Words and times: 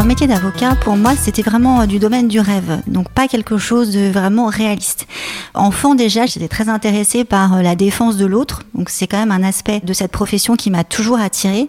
Alors, 0.00 0.08
métier 0.08 0.26
d'avocat, 0.26 0.76
pour 0.76 0.96
moi, 0.96 1.14
c'était 1.14 1.42
vraiment 1.42 1.86
du 1.86 1.98
domaine 1.98 2.26
du 2.26 2.40
rêve, 2.40 2.80
donc 2.86 3.10
pas 3.10 3.28
quelque 3.28 3.58
chose 3.58 3.90
de 3.90 4.08
vraiment 4.10 4.46
réaliste. 4.46 5.06
Enfant, 5.52 5.94
déjà, 5.94 6.24
j'étais 6.24 6.48
très 6.48 6.70
intéressée 6.70 7.24
par 7.24 7.62
la 7.62 7.76
défense 7.76 8.16
de 8.16 8.24
l'autre, 8.24 8.62
donc 8.74 8.88
c'est 8.88 9.06
quand 9.06 9.18
même 9.18 9.30
un 9.30 9.42
aspect 9.42 9.80
de 9.84 9.92
cette 9.92 10.10
profession 10.10 10.56
qui 10.56 10.70
m'a 10.70 10.84
toujours 10.84 11.20
attirée. 11.20 11.68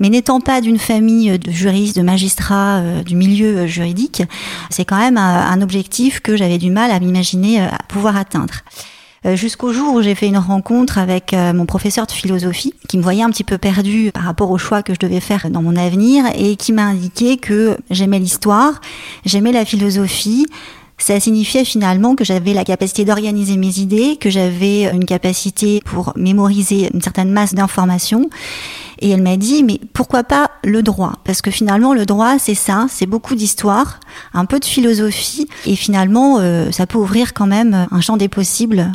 Mais 0.00 0.08
n'étant 0.08 0.40
pas 0.40 0.62
d'une 0.62 0.78
famille 0.78 1.38
de 1.38 1.50
juristes, 1.50 1.94
de 1.94 2.00
magistrats, 2.00 2.78
euh, 2.78 3.02
du 3.02 3.16
milieu 3.16 3.66
juridique, 3.66 4.22
c'est 4.70 4.86
quand 4.86 4.96
même 4.96 5.18
un 5.18 5.60
objectif 5.60 6.20
que 6.20 6.38
j'avais 6.38 6.56
du 6.56 6.70
mal 6.70 6.90
à 6.90 6.98
m'imaginer 7.00 7.60
euh, 7.60 7.68
pouvoir 7.88 8.16
atteindre. 8.16 8.54
Euh, 9.26 9.34
jusqu'au 9.34 9.72
jour 9.72 9.94
où 9.94 10.02
j'ai 10.02 10.14
fait 10.14 10.28
une 10.28 10.38
rencontre 10.38 10.98
avec 10.98 11.34
euh, 11.34 11.52
mon 11.52 11.66
professeur 11.66 12.06
de 12.06 12.12
philosophie, 12.12 12.72
qui 12.88 12.98
me 12.98 13.02
voyait 13.02 13.22
un 13.22 13.30
petit 13.30 13.44
peu 13.44 13.58
perdu 13.58 14.10
par 14.12 14.22
rapport 14.22 14.50
au 14.50 14.58
choix 14.58 14.82
que 14.82 14.94
je 14.94 14.98
devais 15.00 15.20
faire 15.20 15.50
dans 15.50 15.62
mon 15.62 15.74
avenir, 15.74 16.24
et 16.36 16.56
qui 16.56 16.72
m'a 16.72 16.84
indiqué 16.84 17.36
que 17.36 17.76
j'aimais 17.90 18.20
l'histoire, 18.20 18.80
j'aimais 19.24 19.52
la 19.52 19.64
philosophie, 19.64 20.46
ça 20.98 21.18
signifiait 21.20 21.64
finalement 21.64 22.16
que 22.16 22.24
j'avais 22.24 22.52
la 22.52 22.64
capacité 22.64 23.04
d'organiser 23.04 23.56
mes 23.56 23.78
idées, 23.78 24.16
que 24.16 24.30
j'avais 24.30 24.90
une 24.92 25.04
capacité 25.04 25.80
pour 25.84 26.12
mémoriser 26.16 26.90
une 26.92 27.00
certaine 27.00 27.30
masse 27.30 27.54
d'informations. 27.54 28.28
Et 29.00 29.10
elle 29.10 29.22
m'a 29.22 29.36
dit, 29.36 29.62
mais 29.62 29.80
pourquoi 29.92 30.24
pas 30.24 30.50
le 30.64 30.82
droit? 30.82 31.12
Parce 31.22 31.40
que 31.40 31.52
finalement, 31.52 31.94
le 31.94 32.04
droit, 32.04 32.38
c'est 32.40 32.56
ça, 32.56 32.86
c'est 32.90 33.06
beaucoup 33.06 33.36
d'histoire, 33.36 34.00
un 34.34 34.44
peu 34.44 34.58
de 34.58 34.64
philosophie, 34.64 35.48
et 35.66 35.76
finalement, 35.76 36.38
euh, 36.40 36.72
ça 36.72 36.86
peut 36.86 36.98
ouvrir 36.98 37.32
quand 37.32 37.46
même 37.46 37.86
un 37.90 38.00
champ 38.00 38.16
des 38.16 38.28
possibles 38.28 38.90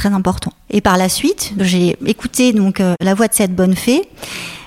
très 0.00 0.14
important. 0.14 0.52
Et 0.70 0.80
par 0.80 0.96
la 0.96 1.10
suite, 1.10 1.52
j'ai 1.58 1.96
écouté 2.06 2.54
donc 2.54 2.80
euh, 2.80 2.94
la 3.00 3.12
voix 3.12 3.28
de 3.28 3.34
cette 3.34 3.54
bonne 3.54 3.76
fée. 3.76 4.08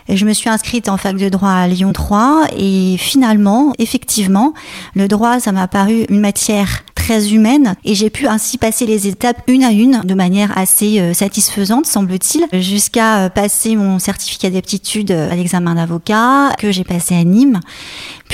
Je 0.08 0.25
me 0.25 0.33
suis 0.33 0.49
inscrite 0.49 0.89
en 0.89 0.97
fac 0.97 1.16
de 1.16 1.30
droit 1.30 1.49
à 1.49 1.67
Lyon 1.67 1.91
3 1.91 2.49
et 2.55 2.97
finalement, 2.99 3.73
effectivement, 3.80 4.53
le 4.95 5.08
droit, 5.08 5.39
ça 5.39 5.52
m'a 5.52 5.67
paru 5.67 6.05
une 6.09 6.19
matière 6.19 6.83
très 7.03 7.33
humaine 7.33 7.75
et 7.83 7.95
j'ai 7.95 8.09
pu 8.09 8.27
ainsi 8.27 8.57
passer 8.57 8.85
les 8.85 9.09
étapes 9.09 9.41
une 9.47 9.63
à 9.65 9.71
une 9.71 9.99
de 10.05 10.13
manière 10.13 10.57
assez 10.57 11.01
euh, 11.01 11.13
satisfaisante, 11.13 11.85
semble-t-il, 11.85 12.47
jusqu'à 12.61 13.25
euh, 13.25 13.29
passer 13.29 13.75
mon 13.75 13.99
certificat 13.99 14.49
d'aptitude 14.49 15.11
à 15.11 15.35
l'examen 15.35 15.75
d'avocat 15.75 16.55
que 16.57 16.71
j'ai 16.71 16.85
passé 16.85 17.13
à 17.13 17.25
Nîmes. 17.25 17.59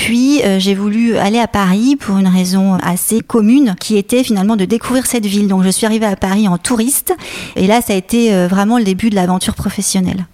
Puis 0.00 0.40
euh, 0.44 0.58
j'ai 0.58 0.74
voulu 0.74 1.16
aller 1.18 1.38
à 1.38 1.46
Paris 1.46 1.96
pour 1.96 2.16
une 2.16 2.26
raison 2.26 2.74
assez 2.82 3.20
commune 3.20 3.74
qui 3.78 3.98
était 3.98 4.24
finalement 4.24 4.56
de 4.56 4.64
découvrir 4.64 5.04
cette 5.04 5.26
ville. 5.26 5.48
Donc 5.48 5.62
je 5.62 5.68
suis 5.68 5.84
arrivée 5.84 6.06
à 6.06 6.16
Paris 6.16 6.48
en 6.48 6.56
touriste 6.56 7.12
et 7.56 7.66
là 7.66 7.82
ça 7.82 7.92
a 7.92 7.96
été 7.96 8.32
euh, 8.32 8.46
vraiment 8.48 8.78
le 8.78 8.84
début 8.84 9.10
de 9.10 9.16
l'aventure 9.16 9.54
professionnelle. 9.54 10.26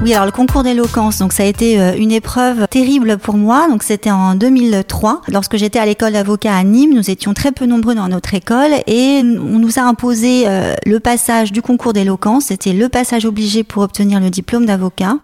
Oui, 0.00 0.14
alors 0.14 0.26
le 0.26 0.32
concours 0.32 0.62
d'éloquence, 0.62 1.18
donc 1.18 1.32
ça 1.32 1.42
a 1.42 1.46
été 1.46 1.80
euh, 1.80 1.96
une 1.96 2.12
épreuve 2.12 2.68
terrible 2.68 3.18
pour 3.18 3.36
moi. 3.36 3.68
Donc 3.68 3.82
c'était 3.82 4.12
en 4.12 4.36
2003, 4.36 5.22
lorsque 5.26 5.56
j'étais 5.56 5.80
à 5.80 5.86
l'école 5.86 6.12
d'avocat 6.12 6.54
à 6.54 6.62
Nîmes. 6.62 6.94
Nous 6.94 7.10
étions 7.10 7.34
très 7.34 7.50
peu 7.50 7.66
nombreux 7.66 7.96
dans 7.96 8.06
notre 8.06 8.32
école 8.32 8.70
et 8.86 9.22
on 9.24 9.58
nous 9.58 9.80
a 9.80 9.82
imposé 9.82 10.44
euh, 10.46 10.74
le 10.86 11.00
passage 11.00 11.50
du 11.50 11.62
concours 11.62 11.94
d'éloquence. 11.94 12.44
C'était 12.46 12.72
le 12.72 12.88
passage 12.88 13.24
obligé 13.24 13.64
pour 13.64 13.82
obtenir 13.82 14.20
le 14.20 14.30
diplôme 14.30 14.66
d'avocat. 14.66 15.18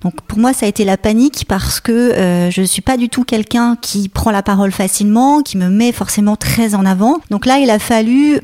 Donc 0.00 0.22
pour 0.22 0.38
moi 0.38 0.54
ça 0.54 0.64
a 0.64 0.68
été 0.70 0.84
la 0.86 0.96
panique 0.96 1.44
parce 1.46 1.78
que 1.78 1.92
euh, 1.92 2.50
je 2.50 2.62
suis 2.62 2.80
pas 2.80 2.96
du 2.96 3.10
tout 3.10 3.24
quelqu'un 3.24 3.76
qui 3.76 4.08
prend 4.08 4.30
la 4.30 4.42
parole 4.42 4.72
facilement, 4.72 5.42
qui 5.42 5.58
me 5.58 5.68
met 5.68 5.92
forcément 5.92 6.36
très 6.36 6.74
en 6.74 6.86
avant. 6.86 7.18
Donc 7.30 7.44
là 7.44 7.58
il 7.58 7.68
a 7.68 7.78
fallu 7.78 8.40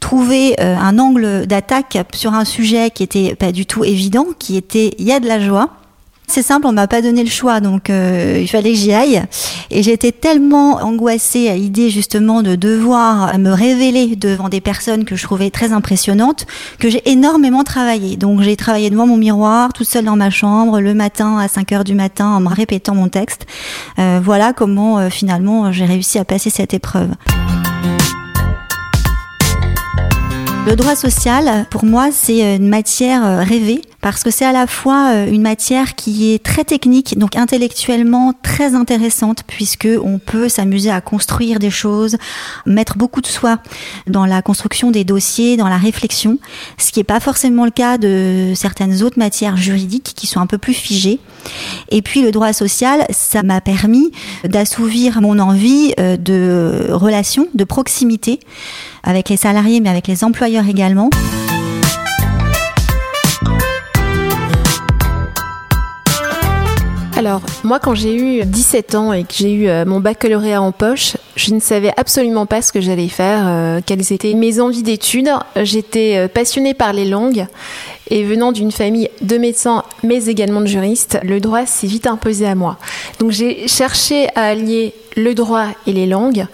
trouver 0.00 0.54
euh, 0.60 0.76
un 0.76 0.98
angle 0.98 1.46
d'attaque 1.46 1.98
sur 2.14 2.34
un 2.34 2.44
sujet 2.44 2.90
qui 2.90 3.02
était 3.02 3.34
pas 3.34 3.52
du 3.52 3.66
tout 3.66 3.84
évident, 3.84 4.26
qui 4.38 4.56
était 4.56 4.94
il 4.98 5.04
y 5.04 5.12
a 5.12 5.20
de 5.20 5.26
la 5.26 5.40
joie. 5.40 5.70
C'est 6.30 6.42
simple, 6.42 6.66
on 6.66 6.72
m'a 6.72 6.86
pas 6.86 7.00
donné 7.00 7.24
le 7.24 7.30
choix, 7.30 7.60
donc 7.60 7.88
euh, 7.88 8.38
il 8.38 8.48
fallait 8.48 8.72
que 8.72 8.76
j'y 8.76 8.92
aille. 8.92 9.22
Et 9.70 9.82
j'étais 9.82 10.12
tellement 10.12 10.74
angoissée 10.74 11.48
à 11.48 11.54
l'idée 11.54 11.88
justement 11.88 12.42
de 12.42 12.54
devoir 12.54 13.38
me 13.38 13.50
révéler 13.50 14.14
devant 14.14 14.50
des 14.50 14.60
personnes 14.60 15.06
que 15.06 15.16
je 15.16 15.22
trouvais 15.22 15.48
très 15.48 15.72
impressionnantes 15.72 16.46
que 16.78 16.90
j'ai 16.90 17.00
énormément 17.10 17.64
travaillé. 17.64 18.18
Donc 18.18 18.42
j'ai 18.42 18.56
travaillé 18.56 18.90
devant 18.90 19.06
mon 19.06 19.16
miroir, 19.16 19.72
toute 19.72 19.88
seule 19.88 20.04
dans 20.04 20.16
ma 20.16 20.28
chambre, 20.28 20.80
le 20.80 20.92
matin 20.92 21.38
à 21.38 21.48
5 21.48 21.72
heures 21.72 21.84
du 21.84 21.94
matin, 21.94 22.26
en 22.26 22.40
me 22.40 22.48
répétant 22.48 22.94
mon 22.94 23.08
texte. 23.08 23.46
Euh, 23.98 24.20
voilà 24.22 24.52
comment 24.52 25.08
finalement 25.08 25.72
j'ai 25.72 25.86
réussi 25.86 26.18
à 26.18 26.26
passer 26.26 26.50
cette 26.50 26.74
épreuve. 26.74 27.08
Le 30.68 30.76
droit 30.76 30.96
social, 30.96 31.66
pour 31.70 31.86
moi, 31.86 32.10
c'est 32.12 32.56
une 32.56 32.68
matière 32.68 33.24
euh, 33.24 33.42
rêvée 33.42 33.80
parce 34.02 34.22
que 34.22 34.30
c'est 34.30 34.44
à 34.44 34.52
la 34.52 34.66
fois 34.66 35.12
euh, 35.12 35.26
une 35.26 35.40
matière 35.40 35.94
qui 35.94 36.34
est 36.34 36.42
très 36.44 36.62
technique, 36.62 37.18
donc 37.18 37.36
intellectuellement 37.36 38.34
très 38.42 38.74
intéressante, 38.74 39.44
puisque 39.46 39.88
on 40.04 40.18
peut 40.18 40.50
s'amuser 40.50 40.90
à 40.90 41.00
construire 41.00 41.58
des 41.58 41.70
choses, 41.70 42.18
mettre 42.66 42.98
beaucoup 42.98 43.22
de 43.22 43.26
soi 43.26 43.60
dans 44.06 44.26
la 44.26 44.42
construction 44.42 44.90
des 44.90 45.04
dossiers, 45.04 45.56
dans 45.56 45.68
la 45.68 45.78
réflexion, 45.78 46.38
ce 46.76 46.92
qui 46.92 46.98
n'est 47.00 47.04
pas 47.04 47.18
forcément 47.18 47.64
le 47.64 47.70
cas 47.70 47.96
de 47.96 48.52
certaines 48.54 49.02
autres 49.02 49.18
matières 49.18 49.56
juridiques 49.56 50.12
qui 50.14 50.26
sont 50.26 50.40
un 50.40 50.46
peu 50.46 50.58
plus 50.58 50.74
figées. 50.74 51.18
Et 51.88 52.02
puis 52.02 52.20
le 52.20 52.30
droit 52.30 52.52
social, 52.52 53.06
ça 53.10 53.42
m'a 53.42 53.62
permis 53.62 54.12
d'assouvir 54.44 55.22
mon 55.22 55.38
envie 55.38 55.94
euh, 55.98 56.18
de 56.18 56.88
relation, 56.90 57.48
de 57.54 57.64
proximité 57.64 58.38
avec 59.02 59.28
les 59.28 59.36
salariés, 59.36 59.80
mais 59.80 59.90
avec 59.90 60.06
les 60.06 60.24
employeurs 60.24 60.68
également. 60.68 61.10
Alors, 67.18 67.42
moi, 67.64 67.80
quand 67.80 67.96
j'ai 67.96 68.14
eu 68.14 68.44
17 68.44 68.94
ans 68.94 69.12
et 69.12 69.24
que 69.24 69.34
j'ai 69.34 69.52
eu 69.52 69.68
euh, 69.68 69.84
mon 69.84 69.98
baccalauréat 69.98 70.62
en 70.62 70.70
poche, 70.70 71.16
je 71.34 71.52
ne 71.52 71.58
savais 71.58 71.90
absolument 71.96 72.46
pas 72.46 72.62
ce 72.62 72.70
que 72.70 72.80
j'allais 72.80 73.08
faire, 73.08 73.42
euh, 73.44 73.80
quelles 73.84 74.12
étaient 74.12 74.34
mes 74.34 74.60
envies 74.60 74.84
d'études. 74.84 75.30
J'étais 75.56 76.14
euh, 76.16 76.28
passionnée 76.28 76.74
par 76.74 76.92
les 76.92 77.06
langues 77.06 77.48
et 78.08 78.24
venant 78.24 78.52
d'une 78.52 78.72
famille 78.72 79.08
de 79.20 79.38
médecins, 79.38 79.84
mais 80.02 80.26
également 80.26 80.60
de 80.60 80.66
juristes, 80.66 81.18
le 81.22 81.40
droit 81.40 81.66
s'est 81.66 81.86
vite 81.86 82.06
imposé 82.06 82.46
à 82.46 82.54
moi. 82.54 82.78
Donc 83.18 83.30
j'ai 83.30 83.68
cherché 83.68 84.28
à 84.34 84.48
allier 84.48 84.94
le 85.16 85.34
droit 85.34 85.66
et 85.86 85.92
les 85.92 86.06
langues, 86.06 86.46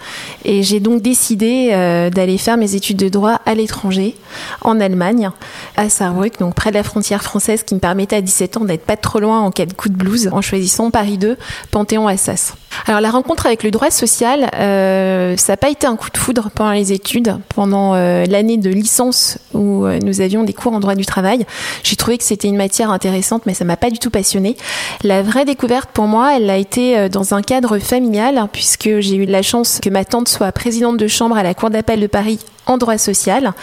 et 0.43 0.63
j'ai 0.63 0.79
donc 0.79 1.01
décidé 1.01 1.69
euh, 1.71 2.09
d'aller 2.09 2.37
faire 2.37 2.57
mes 2.57 2.75
études 2.75 2.97
de 2.97 3.09
droit 3.09 3.39
à 3.45 3.53
l'étranger, 3.53 4.15
en 4.61 4.79
Allemagne, 4.79 5.29
à 5.77 5.87
Saarbrück, 5.87 6.39
donc 6.39 6.55
près 6.55 6.71
de 6.71 6.75
la 6.75 6.83
frontière 6.83 7.21
française, 7.21 7.63
qui 7.63 7.75
me 7.75 7.79
permettait 7.79 8.15
à 8.15 8.21
17 8.21 8.57
ans 8.57 8.65
d'être 8.65 8.85
pas 8.85 8.97
trop 8.97 9.19
loin 9.19 9.41
en 9.41 9.51
cas 9.51 9.65
de 9.65 9.73
coup 9.73 9.89
de 9.89 9.95
blues, 9.95 10.29
en 10.31 10.41
choisissant 10.41 10.89
Paris 10.89 11.17
2, 11.17 11.37
Panthéon-Assas. 11.71 12.55
Alors 12.87 13.01
la 13.01 13.11
rencontre 13.11 13.45
avec 13.45 13.63
le 13.63 13.71
droit 13.71 13.91
social, 13.91 14.49
euh, 14.55 15.37
ça 15.37 15.53
n'a 15.53 15.57
pas 15.57 15.69
été 15.69 15.85
un 15.85 15.95
coup 15.95 16.09
de 16.11 16.17
foudre 16.17 16.49
pendant 16.53 16.71
les 16.71 16.91
études, 16.91 17.37
pendant 17.49 17.93
euh, 17.93 18.25
l'année 18.25 18.57
de 18.57 18.69
licence 18.69 19.37
où 19.53 19.85
nous 19.85 20.21
avions 20.21 20.43
des 20.43 20.53
cours 20.53 20.73
en 20.73 20.79
droit 20.79 20.95
du 20.95 21.05
travail. 21.05 21.44
J'ai 21.83 21.95
trouvé 21.95 22.17
que 22.17 22.23
c'était 22.23 22.47
une 22.47 22.57
matière 22.57 22.91
intéressante, 22.91 23.45
mais 23.45 23.53
ça 23.53 23.65
m'a 23.65 23.77
pas 23.77 23.89
du 23.89 23.99
tout 23.99 24.09
passionnée. 24.09 24.57
La 25.03 25.21
vraie 25.21 25.45
découverte 25.45 25.89
pour 25.93 26.05
moi, 26.05 26.35
elle 26.35 26.49
a 26.49 26.57
été 26.57 26.97
euh, 26.97 27.09
dans 27.09 27.33
un 27.33 27.41
cadre 27.41 27.79
familial, 27.79 28.37
hein, 28.37 28.49
puisque 28.51 28.99
j'ai 28.99 29.15
eu 29.15 29.25
la 29.25 29.41
chance 29.41 29.79
que 29.81 29.89
ma 29.89 30.05
tante 30.05 30.27
soit 30.27 30.51
présidente 30.51 30.97
de 30.97 31.07
chambre 31.07 31.37
à 31.37 31.43
la 31.43 31.53
Cour 31.53 31.69
d'appel 31.69 31.99
de 31.99 32.07
Paris 32.07 32.39
en 32.67 32.77
droit 32.77 32.97
social, 32.97 33.53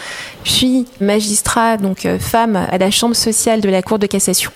puis 0.45 0.85
magistrat, 1.01 1.75
donc 1.75 2.05
euh, 2.05 2.17
femme 2.19 2.55
à 2.55 2.77
la 2.77 2.89
chambre 2.89 3.15
sociale 3.15 3.59
de 3.59 3.67
la 3.67 3.81
Cour 3.81 3.99
de 3.99 4.07
cassation. 4.07 4.51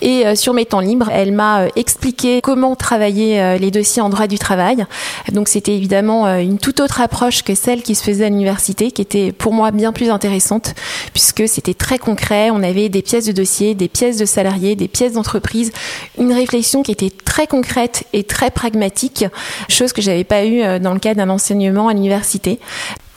Et 0.00 0.26
euh, 0.26 0.36
sur 0.36 0.52
mes 0.54 0.64
temps 0.64 0.80
libres, 0.80 1.10
elle 1.12 1.32
m'a 1.32 1.66
expliqué 1.74 2.40
comment 2.40 2.76
travailler 2.76 3.58
les 3.58 3.70
dossiers 3.70 4.02
en 4.02 4.08
droit 4.08 4.26
du 4.26 4.38
travail. 4.38 4.84
Donc 5.32 5.48
c'était 5.48 5.74
évidemment 5.74 6.26
une 6.38 6.58
toute 6.58 6.80
autre 6.80 7.00
approche 7.00 7.42
que 7.42 7.54
celle 7.54 7.82
qui 7.82 7.94
se 7.94 8.04
faisait 8.04 8.26
à 8.26 8.28
l'université, 8.28 8.92
qui 8.92 9.02
était 9.02 9.32
pour 9.32 9.52
moi 9.52 9.70
bien 9.70 9.92
plus 9.92 10.10
intéressante, 10.10 10.74
puisque 11.12 11.48
c'était 11.48 11.74
très 11.74 11.98
concret. 11.98 12.50
On 12.50 12.59
avait 12.62 12.88
des 12.88 13.02
pièces 13.02 13.26
de 13.26 13.32
dossier, 13.32 13.74
des 13.74 13.88
pièces 13.88 14.16
de 14.16 14.24
salariés, 14.24 14.76
des 14.76 14.88
pièces 14.88 15.12
d'entreprise, 15.12 15.72
une 16.18 16.32
réflexion 16.32 16.82
qui 16.82 16.92
était 16.92 17.10
très 17.10 17.46
concrète 17.46 18.04
et 18.12 18.24
très 18.24 18.50
pragmatique, 18.50 19.24
chose 19.68 19.92
que 19.92 20.02
j'avais 20.02 20.24
pas 20.24 20.44
eue 20.44 20.62
euh, 20.62 20.78
dans 20.78 20.92
le 20.92 20.98
cadre 20.98 21.16
d'un 21.16 21.30
enseignement 21.30 21.88
à 21.88 21.94
l'université. 21.94 22.58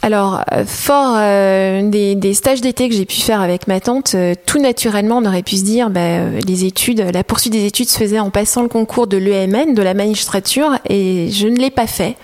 Alors, 0.01 0.43
euh, 0.51 0.65
fort 0.65 1.15
euh, 1.17 1.89
des, 1.89 2.33
stages 2.33 2.59
d'été 2.59 2.89
que 2.89 2.95
j'ai 2.95 3.05
pu 3.05 3.21
faire 3.21 3.41
avec 3.41 3.67
ma 3.67 3.79
tante, 3.79 4.15
tout 4.45 4.59
naturellement, 4.59 5.19
on 5.19 5.25
aurait 5.25 5.43
pu 5.43 5.55
se 5.55 5.63
dire, 5.63 5.89
bah, 5.89 6.29
les 6.45 6.65
études, 6.65 7.05
la 7.13 7.23
poursuite 7.23 7.53
des 7.53 7.65
études 7.65 7.87
se 7.87 7.97
faisait 7.97 8.19
en 8.19 8.29
passant 8.29 8.63
le 8.63 8.67
concours 8.67 9.07
de 9.07 9.17
l'EMN, 9.17 9.73
de 9.73 9.81
la 9.81 9.93
magistrature, 9.93 10.77
et 10.89 11.29
je 11.31 11.47
ne 11.47 11.57
l'ai 11.57 11.69
pas 11.69 11.87
fait. 11.87 12.17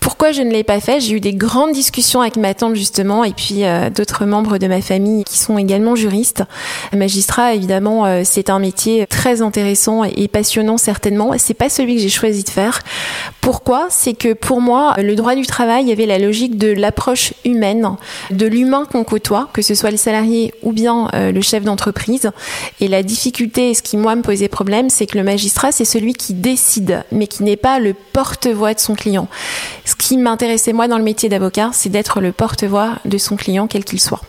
Pourquoi 0.00 0.32
je 0.32 0.42
ne 0.42 0.50
l'ai 0.50 0.64
pas 0.64 0.80
fait 0.80 1.00
J'ai 1.00 1.12
eu 1.12 1.20
des 1.20 1.34
grandes 1.34 1.72
discussions 1.72 2.22
avec 2.22 2.36
ma 2.36 2.54
tante 2.54 2.74
justement 2.74 3.22
et 3.22 3.32
puis 3.32 3.64
euh, 3.64 3.90
d'autres 3.90 4.24
membres 4.24 4.58
de 4.58 4.66
ma 4.66 4.80
famille 4.80 5.24
qui 5.24 5.38
sont 5.38 5.58
également 5.58 5.94
juristes. 5.94 6.42
Magistrat, 6.94 7.54
évidemment, 7.54 8.06
euh, 8.06 8.22
c'est 8.24 8.50
un 8.50 8.58
métier 8.58 9.06
très 9.06 9.42
intéressant 9.42 10.04
et 10.04 10.26
passionnant 10.28 10.78
certainement. 10.78 11.32
C'est 11.36 11.54
pas 11.54 11.68
celui 11.68 11.96
que 11.96 12.02
j'ai 12.02 12.08
choisi 12.08 12.44
de 12.44 12.48
faire. 12.48 12.80
Pourquoi? 13.40 13.86
C'est 13.90 14.14
que 14.14 14.32
pour 14.34 14.60
moi, 14.60 14.94
le 14.98 15.14
droit 15.14 15.34
du 15.34 15.46
travail 15.46 15.90
avait 15.90 16.06
la 16.06 16.18
logique 16.18 16.58
de 16.58 16.68
l'approche 16.68 17.32
humaine, 17.44 17.96
de 18.30 18.46
l'humain 18.46 18.84
qu'on 18.90 19.04
côtoie, 19.04 19.48
que 19.52 19.62
ce 19.62 19.74
soit 19.74 19.90
le 19.90 19.96
salarié 19.96 20.52
ou 20.62 20.72
bien 20.72 21.08
euh, 21.14 21.32
le 21.32 21.40
chef 21.40 21.64
d'entreprise. 21.64 22.30
Et 22.80 22.88
la 22.88 23.02
difficulté, 23.02 23.74
ce 23.74 23.82
qui 23.82 23.96
moi 23.96 24.14
me 24.14 24.22
posait 24.22 24.48
problème, 24.48 24.90
c'est 24.90 25.06
que 25.06 25.16
le 25.16 25.24
magistrat, 25.24 25.72
c'est 25.72 25.84
celui 25.84 26.12
qui 26.12 26.34
décide, 26.34 27.04
mais 27.12 27.26
qui 27.26 27.42
n'est 27.42 27.56
pas 27.56 27.78
le 27.78 27.94
porte-voix 27.94 28.74
de 28.74 28.80
son 28.80 28.94
client. 28.94 29.28
Ce 29.84 29.94
qui 29.94 30.18
m'intéressait 30.18 30.72
moi 30.72 30.88
dans 30.88 30.98
le 30.98 31.04
métier 31.04 31.28
d'avocat, 31.28 31.70
c'est 31.72 31.88
d'être 31.88 32.20
le 32.20 32.32
porte-voix 32.32 32.96
de 33.04 33.18
son 33.18 33.36
client, 33.36 33.66
quel 33.66 33.84
qu'il 33.84 34.00
soit. 34.00 34.20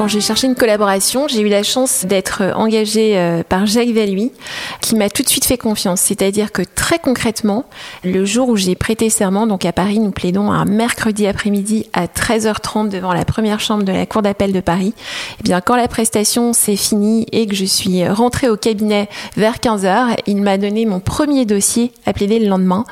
Quand 0.00 0.08
j'ai 0.08 0.22
cherché 0.22 0.46
une 0.46 0.54
collaboration, 0.54 1.28
j'ai 1.28 1.42
eu 1.42 1.50
la 1.50 1.62
chance 1.62 2.06
d'être 2.06 2.54
engagée 2.56 3.18
euh, 3.18 3.42
par 3.46 3.66
Jacques 3.66 3.90
Valui, 3.90 4.32
qui 4.80 4.94
m'a 4.94 5.10
tout 5.10 5.22
de 5.22 5.28
suite 5.28 5.44
fait 5.44 5.58
confiance. 5.58 6.00
C'est-à-dire 6.00 6.52
que 6.52 6.62
très 6.62 6.98
concrètement, 6.98 7.66
le 8.02 8.24
jour 8.24 8.48
où 8.48 8.56
j'ai 8.56 8.74
prêté 8.76 9.10
serment, 9.10 9.46
donc 9.46 9.66
à 9.66 9.72
Paris, 9.72 9.98
nous 9.98 10.10
plaidons 10.10 10.50
un 10.50 10.64
mercredi 10.64 11.26
après-midi 11.26 11.90
à 11.92 12.06
13h30 12.06 12.88
devant 12.88 13.12
la 13.12 13.26
première 13.26 13.60
chambre 13.60 13.82
de 13.82 13.92
la 13.92 14.06
Cour 14.06 14.22
d'appel 14.22 14.54
de 14.54 14.60
Paris. 14.60 14.94
Eh 15.40 15.42
bien, 15.42 15.60
quand 15.60 15.76
la 15.76 15.86
prestation 15.86 16.54
s'est 16.54 16.76
finie 16.76 17.26
et 17.32 17.46
que 17.46 17.54
je 17.54 17.66
suis 17.66 18.08
rentrée 18.08 18.48
au 18.48 18.56
cabinet 18.56 19.06
vers 19.36 19.56
15h, 19.56 20.16
il 20.26 20.40
m'a 20.40 20.56
donné 20.56 20.86
mon 20.86 21.00
premier 21.00 21.44
dossier 21.44 21.92
à 22.06 22.14
plaider 22.14 22.38
le 22.38 22.48
lendemain. 22.48 22.86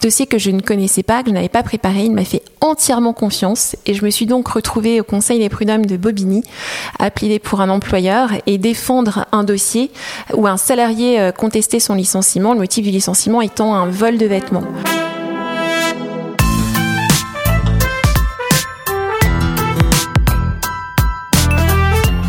Dossier 0.00 0.28
que 0.28 0.38
je 0.38 0.52
ne 0.52 0.60
connaissais 0.60 1.02
pas, 1.02 1.24
que 1.24 1.30
je 1.30 1.34
n'avais 1.34 1.48
pas 1.48 1.64
préparé. 1.64 2.04
Il 2.04 2.12
m'a 2.12 2.24
fait 2.24 2.42
entièrement 2.64 3.12
confiance 3.12 3.76
et 3.84 3.92
je 3.92 4.04
me 4.04 4.10
suis 4.10 4.24
donc 4.24 4.48
retrouvée 4.48 5.00
au 5.00 5.04
Conseil 5.04 5.38
des 5.38 5.50
prud'hommes 5.50 5.84
de 5.84 5.98
Bobigny 5.98 6.42
appeler 6.98 7.38
pour 7.38 7.60
un 7.60 7.68
employeur 7.68 8.30
et 8.46 8.56
défendre 8.56 9.26
un 9.32 9.44
dossier 9.44 9.90
où 10.32 10.46
un 10.46 10.56
salarié 10.56 11.20
euh, 11.20 11.30
contestait 11.30 11.78
son 11.78 11.94
licenciement, 11.94 12.54
le 12.54 12.60
motif 12.60 12.84
du 12.84 12.90
licenciement 12.90 13.42
étant 13.42 13.74
un 13.74 13.86
vol 13.86 14.16
de 14.16 14.26
vêtements. 14.26 14.64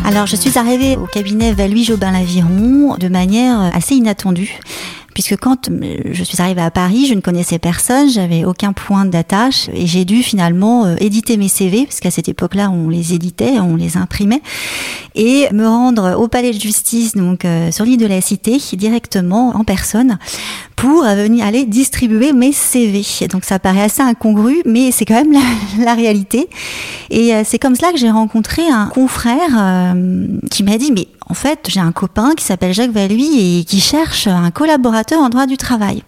Alors, 0.04 0.26
je 0.26 0.36
suis 0.36 0.58
arrivée 0.58 0.96
au 0.96 1.06
cabinet 1.06 1.52
Valuy 1.52 1.82
Jobin 1.82 2.12
Laviron 2.12 2.96
de 2.98 3.08
manière 3.08 3.70
assez 3.74 3.94
inattendue 3.96 4.60
puisque 5.16 5.38
quand 5.38 5.70
euh, 5.70 5.96
je 6.12 6.22
suis 6.22 6.42
arrivée 6.42 6.60
à 6.60 6.70
Paris, 6.70 7.06
je 7.06 7.14
ne 7.14 7.22
connaissais 7.22 7.58
personne, 7.58 8.10
j'avais 8.10 8.44
aucun 8.44 8.74
point 8.74 9.06
d'attache 9.06 9.70
et 9.72 9.86
j'ai 9.86 10.04
dû 10.04 10.22
finalement 10.22 10.84
euh, 10.84 10.96
éditer 11.00 11.38
mes 11.38 11.48
CV, 11.48 11.86
parce 11.86 12.00
qu'à 12.00 12.10
cette 12.10 12.28
époque-là, 12.28 12.68
on 12.68 12.90
les 12.90 13.14
éditait, 13.14 13.58
on 13.58 13.76
les 13.76 13.96
imprimait, 13.96 14.42
et 15.14 15.48
me 15.54 15.66
rendre 15.66 16.20
au 16.20 16.28
palais 16.28 16.52
de 16.52 16.60
justice, 16.60 17.14
donc 17.14 17.46
euh, 17.46 17.70
sur 17.70 17.86
l'île 17.86 17.98
de 17.98 18.04
la 18.04 18.20
Cité, 18.20 18.58
directement 18.74 19.56
en 19.56 19.64
personne, 19.64 20.18
pour 20.76 21.04
venir 21.04 21.44
aller 21.44 21.64
distribuer 21.64 22.32
mes 22.32 22.52
CV. 22.52 23.02
Donc 23.28 23.44
ça 23.44 23.58
paraît 23.58 23.82
assez 23.82 24.02
incongru, 24.02 24.62
mais 24.64 24.90
c'est 24.90 25.04
quand 25.04 25.14
même 25.14 25.32
la, 25.32 25.40
la 25.84 25.94
réalité. 25.94 26.48
Et 27.10 27.32
c'est 27.44 27.58
comme 27.58 27.74
cela 27.74 27.92
que 27.92 27.98
j'ai 27.98 28.10
rencontré 28.10 28.62
un 28.68 28.86
confrère 28.86 29.94
qui 30.50 30.62
m'a 30.62 30.76
dit, 30.76 30.92
mais 30.92 31.08
en 31.28 31.34
fait, 31.34 31.66
j'ai 31.68 31.80
un 31.80 31.90
copain 31.90 32.34
qui 32.36 32.44
s'appelle 32.44 32.72
Jacques 32.72 32.92
Valuy 32.92 33.58
et 33.58 33.64
qui 33.64 33.80
cherche 33.80 34.28
un 34.28 34.52
collaborateur 34.52 35.20
en 35.20 35.28
droit 35.28 35.46
du 35.46 35.56
travail. 35.56 36.04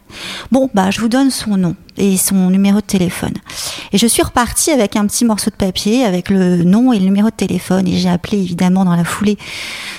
Bon, 0.53 0.71
bah, 0.75 0.91
je 0.93 1.01
vous 1.01 1.09
donne 1.09 1.33
son 1.33 1.57
nom 1.57 1.75
et 1.97 2.17
son 2.17 2.51
numéro 2.51 2.77
de 2.77 2.87
téléphone. 2.87 3.35
Et 3.93 3.99
je 3.99 4.07
suis 4.07 4.23
repartie 4.23 4.71
avec 4.71 4.95
un 4.95 5.07
petit 5.07 5.25
morceau 5.25 5.51
de 5.51 5.57
papier 5.57 6.05
avec 6.05 6.31
le 6.31 6.63
nom 6.63 6.93
et 6.93 7.01
le 7.01 7.05
numéro 7.05 7.31
de 7.31 7.35
téléphone. 7.35 7.89
Et 7.89 7.97
j'ai 7.97 8.09
appelé 8.09 8.39
évidemment 8.39 8.85
dans 8.85 8.95
la 8.95 9.03
foulée 9.03 9.39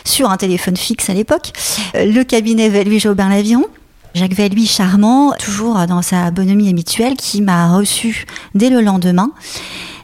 sur 0.05 0.29
un 0.29 0.37
téléphone 0.37 0.77
fixe 0.77 1.09
à 1.09 1.13
l'époque 1.13 1.51
le 1.93 2.23
cabinet 2.23 2.69
Valuy 2.69 2.99
Jobin 2.99 3.27
Laviron. 3.27 3.65
Jacques 4.15 4.33
Valuy, 4.33 4.65
charmant, 4.65 5.33
toujours 5.33 5.85
dans 5.87 6.01
sa 6.01 6.31
bonhomie 6.31 6.69
habituelle, 6.69 7.15
qui 7.15 7.41
m'a 7.41 7.75
reçu 7.75 8.25
dès 8.55 8.69
le 8.69 8.81
lendemain 8.81 9.31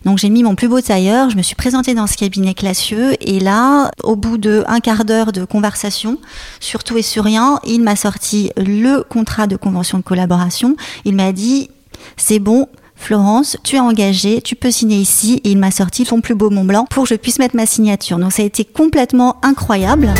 donc 0.05 0.19
j'ai 0.19 0.29
mis 0.29 0.43
mon 0.43 0.53
plus 0.53 0.67
beau 0.67 0.79
tailleur, 0.81 1.31
je 1.31 1.35
me 1.35 1.41
suis 1.41 1.55
présentée 1.55 1.95
dans 1.95 2.05
ce 2.05 2.15
cabinet 2.15 2.53
classieux 2.53 3.15
et 3.21 3.39
là, 3.39 3.89
au 4.03 4.15
bout 4.15 4.37
de 4.37 4.63
un 4.67 4.79
quart 4.79 5.03
d'heure 5.03 5.31
de 5.31 5.45
conversation, 5.45 6.19
sur 6.59 6.83
tout 6.83 6.95
et 6.97 7.01
sur 7.01 7.23
rien, 7.23 7.59
il 7.65 7.81
m'a 7.81 7.95
sorti 7.95 8.51
le 8.55 9.01
contrat 9.01 9.47
de 9.47 9.55
convention 9.55 9.97
de 9.97 10.03
collaboration. 10.03 10.75
Il 11.05 11.15
m'a 11.15 11.31
dit 11.31 11.71
c'est 12.17 12.37
bon, 12.37 12.67
Florence, 12.95 13.57
tu 13.63 13.77
es 13.77 13.79
engagée, 13.79 14.41
tu 14.41 14.55
peux 14.55 14.71
signer 14.71 14.97
ici. 14.97 15.41
Et 15.43 15.51
il 15.51 15.57
m'a 15.57 15.71
sorti 15.71 16.05
son 16.05 16.21
plus 16.21 16.35
beau 16.35 16.51
Mont 16.51 16.65
Blanc 16.65 16.85
pour 16.89 17.03
que 17.03 17.09
je 17.09 17.15
puisse 17.15 17.39
mettre 17.39 17.55
ma 17.55 17.65
signature. 17.65 18.19
Donc 18.19 18.31
ça 18.31 18.43
a 18.43 18.45
été 18.45 18.63
complètement 18.63 19.37
incroyable. 19.41 20.13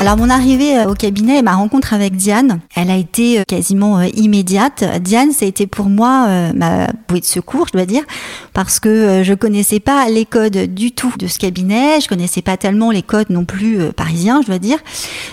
Alors 0.00 0.16
mon 0.16 0.30
arrivée 0.30 0.78
euh, 0.78 0.90
au 0.90 0.94
cabinet 0.94 1.40
et 1.40 1.42
ma 1.42 1.54
rencontre 1.54 1.92
avec 1.92 2.16
Diane, 2.16 2.60
elle 2.74 2.90
a 2.90 2.96
été 2.96 3.38
euh, 3.38 3.42
quasiment 3.46 3.98
euh, 3.98 4.06
immédiate. 4.14 4.82
Diane, 5.02 5.30
ça 5.30 5.44
a 5.44 5.48
été 5.48 5.66
pour 5.66 5.90
moi 5.90 6.26
ma 6.54 6.86
bouée 7.06 7.20
de 7.20 7.26
secours, 7.26 7.66
je 7.66 7.72
dois 7.72 7.84
dire, 7.84 8.04
parce 8.54 8.80
que 8.80 9.22
je 9.22 9.34
connaissais 9.34 9.78
pas 9.78 10.08
les 10.08 10.24
codes 10.24 10.56
du 10.56 10.92
tout 10.92 11.12
de 11.18 11.26
ce 11.26 11.38
cabinet, 11.38 12.00
je 12.00 12.08
connaissais 12.08 12.40
pas 12.40 12.56
tellement 12.56 12.90
les 12.90 13.02
codes 13.02 13.28
non 13.28 13.44
plus 13.44 13.78
parisiens, 13.94 14.40
je 14.40 14.46
dois 14.46 14.58
dire. 14.58 14.78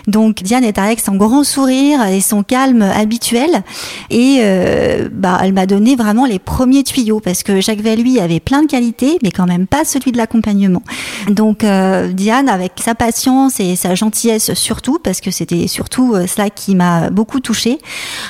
Donc 0.05 0.43
Diane 0.43 0.65
est 0.65 0.77
avec 0.77 0.99
son 0.99 1.15
grand 1.15 1.45
sourire 1.45 2.05
et 2.05 2.19
son 2.19 2.43
calme 2.43 2.81
habituel 2.81 3.63
et 4.09 4.41
bah 5.11 5.39
elle 5.41 5.53
m'a 5.53 5.65
donné 5.65 5.95
vraiment 5.95 6.25
les 6.25 6.39
premiers 6.39 6.83
tuyaux 6.83 7.19
parce 7.19 7.43
que 7.43 7.61
Jacques 7.61 7.81
Valuy 7.81 8.19
avait 8.19 8.39
plein 8.41 8.63
de 8.63 8.67
qualités 8.67 9.17
mais 9.23 9.31
quand 9.31 9.45
même 9.45 9.67
pas 9.67 9.85
celui 9.85 10.11
de 10.11 10.17
l'accompagnement. 10.17 10.83
Donc 11.29 11.59
Diane 11.59 12.49
avec 12.49 12.73
sa 12.83 12.95
patience 12.95 13.59
et 13.59 13.75
sa 13.75 13.95
gentillesse 13.95 14.51
surtout, 14.57 14.99
parce 14.99 15.21
que 15.21 15.31
c'était 15.31 15.67
surtout 15.67 16.15
euh, 16.15 16.27
cela 16.27 16.49
qui 16.49 16.75
m'a 16.75 17.09
beaucoup 17.09 17.39
touchée, 17.39 17.79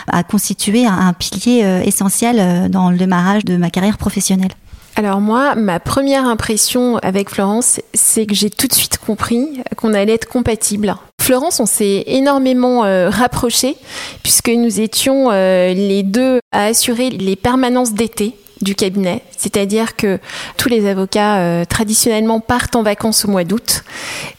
a 0.07 0.23
constitué 0.23 0.85
un, 0.85 1.13
pilier 1.13 1.63
euh, 1.63 1.81
essentiel 1.81 2.37
euh, 2.39 2.69
dans 2.69 2.91
le 2.91 2.97
démarrage 2.97 3.45
de 3.45 3.57
ma 3.57 3.69
carrière 3.69 3.97
professionnelle. 3.97 4.51
Alors 4.95 5.21
moi, 5.21 5.55
ma 5.55 5.79
première 5.79 6.25
impression 6.25 6.97
avec 6.97 7.29
Florence, 7.29 7.79
c'est 7.93 8.25
que 8.25 8.33
j'ai 8.33 8.49
tout 8.49 8.67
de 8.67 8.73
suite 8.73 8.97
compris 8.97 9.61
qu'on 9.75 9.93
allait 9.93 10.13
être 10.13 10.27
compatibles. 10.27 10.95
Florence, 11.21 11.59
on 11.59 11.67
s'est 11.67 12.03
énormément 12.07 12.81
rapprochés 13.09 13.75
puisque 14.23 14.49
nous 14.49 14.79
étions 14.79 15.29
les 15.29 16.01
deux 16.01 16.39
à 16.51 16.65
assurer 16.65 17.11
les 17.11 17.35
permanences 17.35 17.93
d'été 17.93 18.33
du 18.61 18.75
cabinet, 18.75 19.21
c'est-à-dire 19.37 19.95
que 19.95 20.19
tous 20.57 20.69
les 20.69 20.87
avocats 20.87 21.39
euh, 21.39 21.65
traditionnellement 21.65 22.39
partent 22.39 22.75
en 22.75 22.83
vacances 22.83 23.25
au 23.25 23.29
mois 23.29 23.43
d'août 23.43 23.83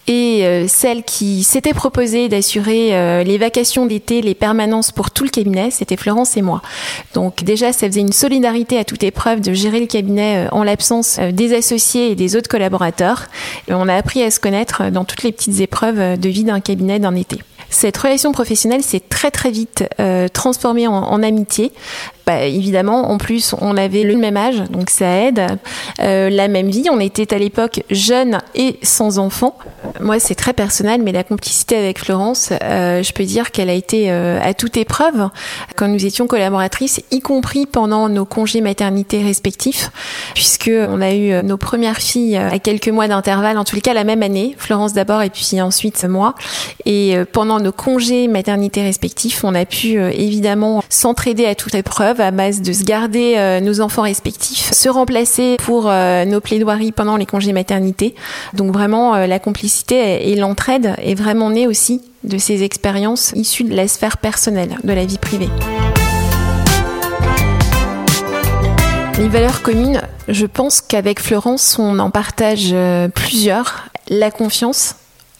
et 0.07 0.45
euh, 0.45 0.67
celle 0.69 1.05
qui 1.05 1.43
s'était 1.43 1.75
proposée 1.75 2.29
d'assurer 2.29 2.97
euh, 2.97 3.23
les 3.23 3.39
vacations 3.39 3.87
d'été, 3.87 4.23
les 4.23 4.35
permanences 4.35 4.91
pour 4.91 5.11
tout 5.11 5.25
le 5.25 5.31
cabinet, 5.31 5.71
c'était 5.71 5.97
Florence 5.97 6.37
et 6.37 6.43
moi. 6.43 6.63
Donc 7.15 7.45
déjà, 7.45 7.73
ça 7.73 7.87
faisait 7.87 8.01
une 8.01 8.13
solidarité 8.13 8.79
à 8.79 8.85
toute 8.85 9.03
épreuve 9.03 9.41
de 9.41 9.53
gérer 9.53 9.81
le 9.81 9.87
cabinet 9.87 10.49
en 10.53 10.63
l'absence 10.63 11.19
des 11.19 11.55
associés 11.55 12.11
et 12.11 12.15
des 12.15 12.37
autres 12.37 12.49
collaborateurs. 12.49 13.27
Et 13.69 13.75
on 13.75 13.89
a 13.89 13.95
appris 13.95 14.23
à 14.23 14.31
se 14.31 14.41
connaître 14.41 14.91
dans 14.91 15.05
toutes 15.05 15.23
les 15.23 15.33
petites 15.33 15.61
épreuves 15.61 16.19
de 16.19 16.29
vie 16.29 16.45
d'un 16.45 16.61
cabinet 16.61 16.99
d'un 16.99 17.15
été. 17.15 17.39
Cette 17.71 17.97
relation 17.97 18.33
professionnelle 18.33 18.83
s'est 18.83 19.03
très 19.09 19.31
très 19.31 19.51
vite 19.51 19.85
transformée 20.33 20.87
en, 20.87 21.23
amitié 21.23 21.73
bah, 22.29 22.43
évidemment, 22.43 23.11
en 23.11 23.17
plus, 23.17 23.55
on 23.59 23.79
avait 23.79 24.03
le 24.03 24.15
même 24.19 24.37
âge, 24.37 24.63
donc 24.69 24.91
ça 24.91 25.07
aide. 25.07 25.47
Euh, 25.99 26.29
la 26.29 26.49
même 26.49 26.69
vie, 26.69 26.85
on 26.93 27.01
était 27.01 27.33
à 27.33 27.39
l'époque 27.39 27.83
jeunes 27.89 28.41
et 28.55 28.79
sans 28.83 29.19
enfants. 29.19 29.57
Moi, 29.99 30.21
c'est 30.21 30.35
très 30.35 30.53
personnel, 30.53 31.01
mais 31.03 31.13
la 31.13 31.25
complicité 31.25 31.75
avec 31.75 31.99
Florence, 31.99 32.51
euh, 32.63 33.03
je 33.03 33.13
peux 33.15 33.25
dire 33.25 33.51
qu'elle 33.51 33.71
a 33.71 33.75
été 33.75 34.11
euh, 34.11 34.39
à 34.43 34.53
toute 34.53 34.77
épreuve 34.77 35.31
quand 35.75 35.89
nous 35.89 36.05
étions 36.05 36.27
collaboratrices, 36.27 37.01
y 37.11 37.23
compris 37.23 37.65
pendant 37.65 38.11
nos 38.11 38.27
congés 38.27 38.61
maternité 38.61 39.23
respectifs, 39.23 39.91
puisque 40.35 40.71
on 40.71 41.01
a 41.01 41.15
eu 41.15 41.43
nos 41.43 41.57
premières 41.57 41.97
filles 41.97 42.37
à 42.37 42.59
quelques 42.59 42.89
mois 42.89 43.09
d'intervalle, 43.09 43.57
en 43.57 43.65
les 43.73 43.81
cas 43.81 43.95
la 43.95 44.05
même 44.05 44.23
année, 44.23 44.55
Florence 44.59 44.93
d'abord 44.93 45.23
et 45.23 45.31
puis 45.31 45.63
ensuite 45.63 46.05
moi. 46.05 46.35
Et 46.85 47.17
pendant 47.33 47.58
nos 47.61 47.73
congés 47.73 48.29
maternité 48.29 48.83
respectifs, 48.83 49.45
on 49.45 49.55
a 49.55 49.65
pu 49.65 50.01
évidemment 50.01 50.83
s'entraider 50.89 51.47
à 51.47 51.55
toute 51.55 51.75
épreuve 51.75 52.21
à 52.21 52.31
base 52.31 52.63
de 52.63 52.73
se 52.73 52.85
garder 52.85 53.35
euh, 53.37 53.61
nos 53.61 53.81
enfants 53.81 54.03
respectifs, 54.03 54.73
se 54.73 54.89
remplacer 54.89 55.57
pour 55.65 55.89
euh, 55.89 56.25
nos 56.25 56.41
plaidoiries 56.41 56.93
pendant 56.93 57.17
les 57.17 57.27
congés 57.27 57.53
maternité. 57.53 58.15
Donc 58.55 58.73
vraiment, 58.73 59.15
euh, 59.15 59.27
la 59.27 59.39
complicité 59.39 60.31
et 60.31 60.37
l'entraide 60.37 60.95
est 60.99 61.15
vraiment 61.15 61.51
née 61.51 61.67
aussi 61.67 62.03
de 62.25 62.39
ces 62.39 62.63
expériences 62.63 63.33
issues 63.37 63.65
de 63.65 63.75
la 63.75 63.89
sphère 63.89 64.19
personnelle, 64.19 64.77
de 64.83 64.93
la 64.93 65.05
vie 65.05 65.19
privée. 65.19 65.49
Les 69.19 69.29
valeurs 69.29 69.63
communes, 69.63 70.01
je 70.29 70.47
pense 70.47 70.81
qu'avec 70.81 71.21
Florence, 71.21 71.79
on 71.79 71.99
en 71.99 72.11
partage 72.11 72.75
plusieurs. 73.15 73.89
La 74.09 74.31
confiance, 74.31 74.95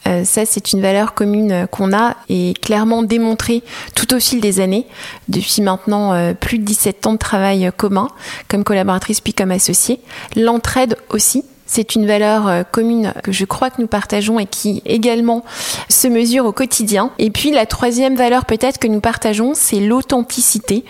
Euh, 0.09 0.23
ça, 0.23 0.45
c'est 0.45 0.73
une 0.73 0.81
valeur 0.81 1.13
commune 1.13 1.67
qu'on 1.71 1.93
a 1.93 2.15
et 2.27 2.53
clairement 2.61 3.03
démontrée 3.03 3.63
tout 3.95 4.13
au 4.13 4.19
fil 4.19 4.41
des 4.41 4.59
années, 4.59 4.85
depuis 5.27 5.61
maintenant 5.61 6.13
euh, 6.13 6.33
plus 6.33 6.59
de 6.59 6.63
17 6.63 7.07
ans 7.07 7.13
de 7.13 7.17
travail 7.17 7.71
commun, 7.77 8.09
comme 8.47 8.63
collaboratrice 8.63 9.21
puis 9.21 9.33
comme 9.33 9.51
associée. 9.51 9.99
L'entraide 10.35 10.97
aussi, 11.09 11.43
c'est 11.69 11.95
une 11.95 12.07
valeur 12.07 12.47
euh, 12.47 12.63
commune 12.63 13.13
que 13.23 13.31
je 13.31 13.45
crois 13.45 13.69
que 13.69 13.79
nous 13.79 13.87
partageons 13.87 14.39
et 14.39 14.47
qui 14.47 14.81
également 14.85 15.45
se 15.87 16.07
mesure 16.07 16.45
au 16.45 16.51
quotidien. 16.51 17.11
Et 17.19 17.29
puis 17.29 17.51
la 17.51 17.67
troisième 17.67 18.15
valeur 18.15 18.45
peut-être 18.45 18.79
que 18.79 18.87
nous 18.87 18.99
partageons, 18.99 19.53
c'est 19.53 19.79
l'authenticité. 19.79 20.83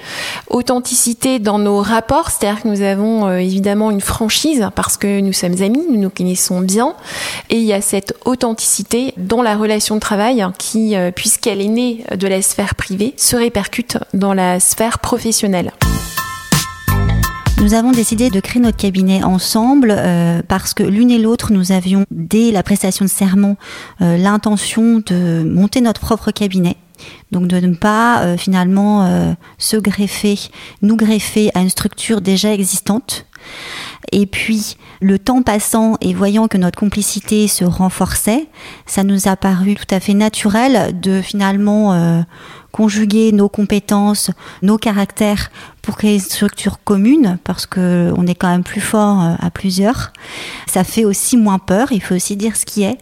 Authenticité 0.49 1.39
dans 1.39 1.59
nos 1.59 1.81
rapports, 1.81 2.29
c'est-à-dire 2.29 2.63
que 2.63 2.69
nous 2.69 2.81
avons 2.81 3.27
euh, 3.27 3.37
évidemment 3.37 3.91
une 3.91 3.99
franchise 3.99 4.69
parce 4.73 4.95
que 4.95 5.19
nous 5.19 5.33
sommes 5.33 5.61
amis, 5.61 5.85
nous 5.91 5.99
nous 5.99 6.09
connaissons 6.09 6.61
bien. 6.61 6.95
Et 7.49 7.57
il 7.57 7.65
y 7.65 7.73
a 7.73 7.81
cette 7.81 8.15
authenticité 8.23 9.13
dans 9.17 9.41
la 9.41 9.57
relation 9.57 9.95
de 9.95 9.99
travail 9.99 10.45
qui, 10.57 10.95
euh, 10.95 11.11
puisqu'elle 11.11 11.61
est 11.61 11.67
née 11.67 12.05
de 12.15 12.27
la 12.27 12.41
sphère 12.41 12.75
privée, 12.75 13.13
se 13.17 13.35
répercute 13.35 13.97
dans 14.13 14.33
la 14.33 14.61
sphère 14.61 14.99
professionnelle. 14.99 15.73
Nous 17.61 17.73
avons 17.73 17.91
décidé 17.91 18.29
de 18.29 18.39
créer 18.39 18.61
notre 18.61 18.77
cabinet 18.77 19.21
ensemble 19.21 19.93
euh, 19.95 20.41
parce 20.47 20.73
que 20.73 20.81
l'une 20.81 21.11
et 21.11 21.17
l'autre, 21.17 21.51
nous 21.51 21.73
avions, 21.73 22.05
dès 22.09 22.51
la 22.51 22.63
prestation 22.63 23.03
de 23.03 23.09
serment, 23.09 23.57
euh, 24.01 24.15
l'intention 24.15 25.03
de 25.05 25.43
monter 25.43 25.81
notre 25.81 25.99
propre 25.99 26.31
cabinet. 26.31 26.77
Donc 27.31 27.47
de 27.47 27.57
ne 27.59 27.75
pas 27.75 28.21
euh, 28.21 28.37
finalement 28.37 29.35
se 29.57 29.75
greffer, 29.75 30.39
nous 30.81 30.95
greffer 30.95 31.51
à 31.53 31.59
une 31.59 31.69
structure 31.69 32.21
déjà 32.21 32.53
existante. 32.53 33.25
Et 34.13 34.25
puis, 34.25 34.77
le 35.01 35.19
temps 35.19 35.41
passant 35.41 35.97
et 35.99 36.13
voyant 36.13 36.47
que 36.47 36.57
notre 36.57 36.79
complicité 36.79 37.49
se 37.49 37.65
renforçait, 37.65 38.47
ça 38.85 39.03
nous 39.03 39.27
a 39.27 39.35
paru 39.35 39.75
tout 39.75 39.93
à 39.93 39.99
fait 39.99 40.13
naturel 40.13 40.99
de 40.99 41.21
finalement 41.21 42.23
conjuguer 42.71 43.31
nos 43.31 43.49
compétences, 43.49 44.31
nos 44.61 44.77
caractères 44.77 45.49
pour 45.81 45.97
créer 45.97 46.15
une 46.15 46.19
structure 46.19 46.83
commune, 46.83 47.39
parce 47.43 47.65
que 47.65 48.13
on 48.15 48.27
est 48.27 48.35
quand 48.35 48.49
même 48.49 48.63
plus 48.63 48.81
fort 48.81 49.23
euh, 49.23 49.33
à 49.39 49.49
plusieurs. 49.49 50.11
Ça 50.67 50.83
fait 50.83 51.05
aussi 51.05 51.37
moins 51.37 51.57
peur. 51.57 51.91
Il 51.91 52.01
faut 52.01 52.15
aussi 52.15 52.35
dire 52.35 52.55
ce 52.55 52.65
qui 52.65 52.83
est. 52.83 52.97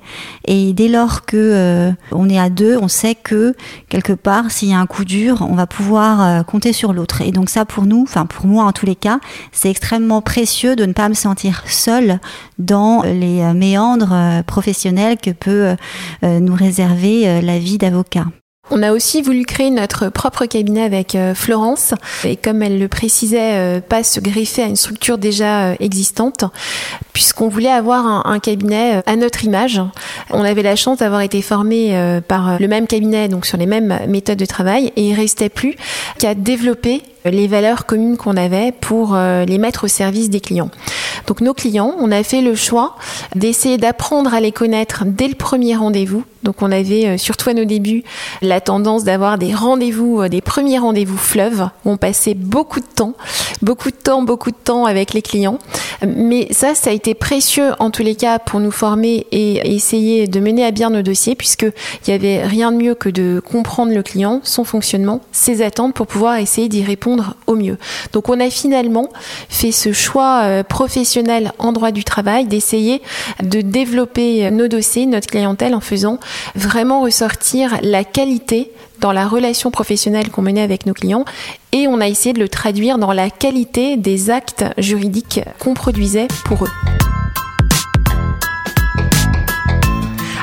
Et 0.45 0.73
dès 0.73 0.87
lors 0.87 1.25
que 1.25 1.35
euh, 1.37 1.91
on 2.11 2.29
est 2.29 2.39
à 2.39 2.49
deux, 2.49 2.77
on 2.77 2.87
sait 2.87 3.15
que 3.15 3.55
quelque 3.89 4.13
part, 4.13 4.51
s'il 4.51 4.69
y 4.69 4.73
a 4.73 4.79
un 4.79 4.85
coup 4.85 5.05
dur, 5.05 5.45
on 5.49 5.55
va 5.55 5.67
pouvoir 5.67 6.21
euh, 6.21 6.43
compter 6.43 6.71
sur 6.71 6.93
l'autre. 6.93 7.21
Et 7.21 7.31
donc 7.31 7.49
ça, 7.49 7.65
pour 7.65 7.85
nous, 7.85 8.03
enfin 8.03 8.25
pour 8.25 8.45
moi 8.45 8.63
en 8.63 8.71
tous 8.71 8.85
les 8.85 8.95
cas, 8.95 9.19
c'est 9.51 9.69
extrêmement 9.69 10.21
précieux 10.21 10.75
de 10.75 10.85
ne 10.85 10.93
pas 10.93 11.09
me 11.09 11.13
sentir 11.13 11.63
seule 11.67 12.19
dans 12.57 13.01
les 13.03 13.41
méandres 13.53 14.43
professionnels 14.45 15.17
que 15.17 15.31
peut 15.31 15.75
nous 16.23 16.55
réserver 16.55 17.41
la 17.41 17.59
vie 17.59 17.77
d'avocat. 17.77 18.25
On 18.69 18.83
a 18.83 18.91
aussi 18.91 19.21
voulu 19.21 19.45
créer 19.45 19.69
notre 19.69 20.09
propre 20.09 20.45
cabinet 20.45 20.83
avec 20.83 21.15
euh, 21.15 21.33
Florence 21.33 21.93
et 22.25 22.35
comme 22.35 22.61
elle 22.61 22.79
le 22.79 22.87
précisait, 22.89 23.55
euh, 23.55 23.79
pas 23.81 24.03
se 24.03 24.19
greffer 24.19 24.63
à 24.63 24.65
une 24.65 24.75
structure 24.75 25.17
déjà 25.17 25.69
euh, 25.69 25.75
existante 25.79 26.43
puisqu'on 27.13 27.47
voulait 27.47 27.71
avoir 27.71 28.27
un, 28.27 28.39
cabinet 28.39 29.01
à 29.07 29.15
notre 29.15 29.43
image. 29.43 29.81
On 30.29 30.43
avait 30.43 30.61
la 30.61 30.75
chance 30.75 30.99
d'avoir 30.99 31.21
été 31.21 31.41
formé 31.41 31.99
par 32.27 32.59
le 32.59 32.67
même 32.67 32.85
cabinet, 32.85 33.27
donc 33.27 33.47
sur 33.47 33.57
les 33.57 33.65
mêmes 33.65 33.97
méthodes 34.07 34.37
de 34.37 34.45
travail 34.45 34.93
et 34.95 35.07
il 35.07 35.15
restait 35.15 35.49
plus 35.49 35.75
qu'à 36.19 36.35
développer 36.35 37.01
les 37.25 37.47
valeurs 37.47 37.87
communes 37.87 38.17
qu'on 38.17 38.37
avait 38.37 38.71
pour 38.71 39.15
les 39.15 39.57
mettre 39.57 39.85
au 39.85 39.87
service 39.87 40.29
des 40.29 40.41
clients. 40.41 40.69
Donc 41.27 41.41
nos 41.41 41.53
clients, 41.53 41.93
on 41.99 42.11
a 42.11 42.23
fait 42.23 42.41
le 42.41 42.55
choix 42.55 42.95
d'essayer 43.35 43.77
d'apprendre 43.77 44.33
à 44.33 44.39
les 44.39 44.51
connaître 44.51 45.03
dès 45.05 45.27
le 45.27 45.35
premier 45.35 45.75
rendez-vous 45.75 46.23
donc 46.47 46.61
on 46.61 46.71
avait, 46.71 47.07
euh, 47.07 47.17
surtout 47.17 47.49
à 47.49 47.53
nos 47.53 47.65
débuts, 47.65 48.03
la 48.41 48.61
tendance 48.61 49.03
d'avoir 49.03 49.37
des 49.37 49.53
rendez-vous, 49.53 50.21
euh, 50.21 50.29
des 50.29 50.39
premiers 50.39 50.77
rendez-vous 50.77 51.17
fleuves, 51.17 51.67
où 51.83 51.91
on 51.91 51.97
passait 51.97 52.35
beaucoup 52.35 52.79
de 52.79 52.85
temps, 52.85 53.15
beaucoup 53.61 53.91
de 53.91 53.97
temps, 53.97 54.21
beaucoup 54.21 54.51
de 54.51 54.55
temps 54.55 54.85
avec 54.85 55.13
les 55.13 55.21
clients. 55.21 55.59
Mais 56.07 56.47
ça, 56.51 56.73
ça 56.73 56.91
a 56.91 56.93
été 56.93 57.15
précieux 57.15 57.71
en 57.79 57.91
tous 57.91 58.01
les 58.01 58.15
cas 58.15 58.39
pour 58.39 58.61
nous 58.61 58.71
former 58.71 59.27
et 59.33 59.75
essayer 59.75 60.27
de 60.27 60.39
mener 60.39 60.63
à 60.63 60.71
bien 60.71 60.89
nos 60.89 61.01
dossiers, 61.01 61.35
puisqu'il 61.35 61.73
n'y 62.07 62.13
avait 62.13 62.45
rien 62.45 62.71
de 62.71 62.77
mieux 62.77 62.95
que 62.95 63.09
de 63.09 63.41
comprendre 63.45 63.91
le 63.91 64.01
client, 64.01 64.39
son 64.43 64.63
fonctionnement, 64.63 65.19
ses 65.33 65.61
attentes, 65.61 65.95
pour 65.95 66.07
pouvoir 66.07 66.37
essayer 66.37 66.69
d'y 66.69 66.81
répondre 66.81 67.35
au 67.47 67.55
mieux. 67.55 67.77
Donc 68.13 68.29
on 68.29 68.39
a 68.39 68.49
finalement 68.49 69.09
fait 69.49 69.73
ce 69.73 69.91
choix 69.91 70.43
euh, 70.43 70.63
en 71.59 71.71
droit 71.71 71.91
du 71.91 72.03
travail 72.03 72.45
d'essayer 72.45 73.01
de 73.41 73.61
développer 73.61 74.49
nos 74.51 74.67
dossiers, 74.67 75.05
notre 75.05 75.27
clientèle 75.27 75.75
en 75.75 75.79
faisant 75.79 76.19
vraiment 76.55 77.01
ressortir 77.01 77.77
la 77.81 78.03
qualité 78.03 78.71
dans 78.99 79.11
la 79.11 79.27
relation 79.27 79.71
professionnelle 79.71 80.29
qu'on 80.29 80.41
menait 80.41 80.61
avec 80.61 80.85
nos 80.85 80.93
clients 80.93 81.25
et 81.71 81.87
on 81.87 81.99
a 82.01 82.07
essayé 82.07 82.33
de 82.33 82.39
le 82.39 82.49
traduire 82.49 82.97
dans 82.97 83.13
la 83.13 83.29
qualité 83.29 83.97
des 83.97 84.29
actes 84.29 84.65
juridiques 84.77 85.41
qu'on 85.59 85.73
produisait 85.73 86.27
pour 86.45 86.63
eux. 86.63 87.06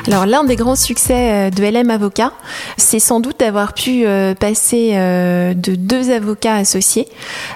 Alors 0.07 0.27
l'un 0.27 0.43
des 0.43 0.55
grands 0.55 0.75
succès 0.75 1.31
euh, 1.31 1.49
de 1.49 1.63
LM 1.63 1.89
Avocat, 1.89 2.31
c'est 2.77 2.99
sans 2.99 3.19
doute 3.19 3.39
d'avoir 3.39 3.73
pu 3.73 4.05
euh, 4.05 4.35
passer 4.35 4.91
euh, 4.93 5.55
de 5.55 5.73
deux 5.73 6.11
avocats 6.11 6.53
associés 6.53 7.07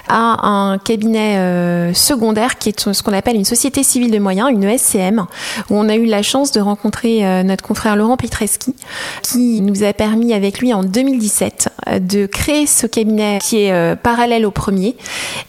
à 0.08 0.48
un 0.48 0.78
cabinet 0.78 1.94
secondaire 1.94 2.58
qui 2.58 2.70
est 2.70 2.92
ce 2.92 3.02
qu'on 3.02 3.12
appelle 3.12 3.36
une 3.36 3.44
société 3.44 3.84
civile 3.84 4.10
de 4.10 4.18
moyens, 4.18 4.50
une 4.50 4.64
ESCM, 4.64 5.26
où 5.70 5.76
on 5.76 5.88
a 5.88 5.94
eu 5.94 6.06
la 6.06 6.22
chance 6.22 6.50
de 6.50 6.60
rencontrer 6.60 7.44
notre 7.44 7.62
confrère 7.62 7.94
Laurent 7.94 8.16
Petreski, 8.16 8.74
qui 9.22 9.60
nous 9.60 9.84
a 9.84 9.92
permis 9.92 10.32
avec 10.32 10.58
lui 10.58 10.74
en 10.74 10.82
2017 10.82 11.68
de 12.00 12.26
créer 12.26 12.66
ce 12.66 12.86
cabinet 12.86 13.38
qui 13.40 13.58
est 13.58 13.96
parallèle 13.96 14.46
au 14.46 14.50
premier 14.50 14.96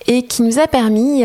et 0.08 0.24
qui 0.24 0.44
nous 0.44 0.60
a 0.60 0.68
permis, 0.68 1.22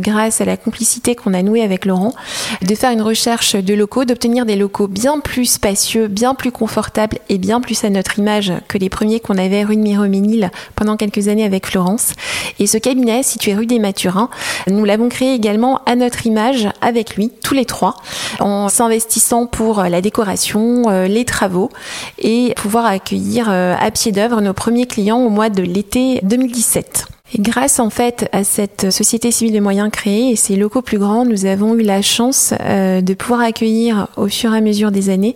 grâce 0.00 0.40
à 0.40 0.44
la 0.44 0.56
complicité 0.56 1.14
qu'on 1.14 1.34
a 1.34 1.42
nouée 1.42 1.62
avec 1.62 1.84
Laurent, 1.84 2.14
de 2.62 2.74
faire 2.74 2.90
une 2.90 3.02
recherche 3.02 3.54
de 3.54 3.74
locaux, 3.74 4.04
d'obtenir 4.04 4.44
des 4.46 4.56
locaux 4.56 4.88
bien 4.88 5.11
plus 5.20 5.46
spacieux, 5.46 6.08
bien 6.08 6.34
plus 6.34 6.52
confortable 6.52 7.18
et 7.28 7.38
bien 7.38 7.60
plus 7.60 7.84
à 7.84 7.90
notre 7.90 8.18
image 8.18 8.52
que 8.68 8.78
les 8.78 8.88
premiers 8.88 9.20
qu'on 9.20 9.38
avait 9.38 9.64
rue 9.64 9.76
de 9.76 9.82
Miroménil 9.82 10.50
pendant 10.74 10.96
quelques 10.96 11.28
années 11.28 11.44
avec 11.44 11.66
Florence. 11.66 12.12
Et 12.58 12.66
ce 12.66 12.78
cabinet, 12.78 13.22
situé 13.22 13.54
rue 13.54 13.66
des 13.66 13.78
Mathurins, 13.78 14.30
nous 14.68 14.84
l'avons 14.84 15.08
créé 15.08 15.34
également 15.34 15.80
à 15.86 15.96
notre 15.96 16.26
image 16.26 16.68
avec 16.80 17.16
lui, 17.16 17.30
tous 17.42 17.54
les 17.54 17.64
trois, 17.64 17.96
en 18.40 18.68
s'investissant 18.68 19.46
pour 19.46 19.82
la 19.82 20.00
décoration, 20.00 20.88
euh, 20.88 21.06
les 21.06 21.24
travaux 21.24 21.70
et 22.18 22.54
pouvoir 22.56 22.86
accueillir 22.86 23.48
euh, 23.50 23.74
à 23.78 23.90
pied 23.90 24.12
d'œuvre 24.12 24.40
nos 24.40 24.52
premiers 24.52 24.86
clients 24.86 25.20
au 25.20 25.30
mois 25.30 25.48
de 25.48 25.62
l'été 25.62 26.20
2017. 26.22 27.11
Grâce 27.38 27.80
en 27.80 27.88
fait 27.88 28.28
à 28.32 28.44
cette 28.44 28.90
société 28.90 29.30
civile 29.30 29.54
de 29.54 29.60
moyens 29.60 29.90
créée 29.90 30.30
et 30.30 30.36
ces 30.36 30.54
locaux 30.54 30.82
plus 30.82 30.98
grands, 30.98 31.24
nous 31.24 31.46
avons 31.46 31.74
eu 31.74 31.82
la 31.82 32.02
chance 32.02 32.52
euh, 32.60 33.00
de 33.00 33.14
pouvoir 33.14 33.40
accueillir 33.40 34.08
au 34.16 34.28
fur 34.28 34.52
et 34.52 34.58
à 34.58 34.60
mesure 34.60 34.90
des 34.90 35.08
années 35.08 35.34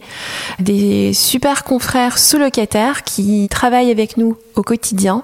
des 0.58 1.14
super 1.14 1.64
confrères 1.64 2.18
sous-locataires 2.18 3.02
qui 3.02 3.48
travaillent 3.48 3.90
avec 3.90 4.18
nous 4.18 4.36
au 4.56 4.62
quotidien, 4.62 5.22